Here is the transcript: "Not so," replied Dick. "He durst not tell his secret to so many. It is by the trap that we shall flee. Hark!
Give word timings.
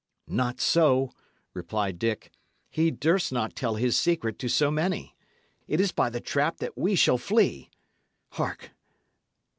"Not 0.27 0.59
so," 0.59 1.11
replied 1.53 1.99
Dick. 1.99 2.31
"He 2.71 2.89
durst 2.89 3.31
not 3.31 3.55
tell 3.55 3.75
his 3.75 3.95
secret 3.95 4.39
to 4.39 4.49
so 4.49 4.71
many. 4.71 5.15
It 5.67 5.79
is 5.79 5.91
by 5.91 6.09
the 6.09 6.19
trap 6.19 6.57
that 6.57 6.75
we 6.75 6.95
shall 6.95 7.19
flee. 7.19 7.69
Hark! 8.31 8.71